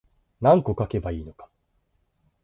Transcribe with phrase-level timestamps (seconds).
[0.41, 1.47] 何個書けばいいのか